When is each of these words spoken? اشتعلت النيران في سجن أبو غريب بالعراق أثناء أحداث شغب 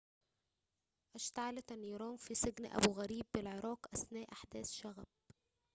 اشتعلت 1.15 1.71
النيران 1.71 2.17
في 2.17 2.35
سجن 2.35 2.65
أبو 2.65 2.91
غريب 2.91 3.25
بالعراق 3.33 3.87
أثناء 3.93 4.31
أحداث 4.33 4.71
شغب 4.71 5.05